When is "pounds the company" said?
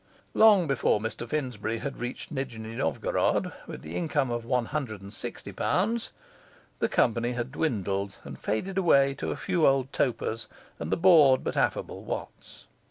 5.51-7.33